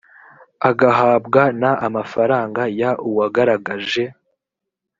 [0.69, 4.03] agahabwa n amafaranga y uwagaragaje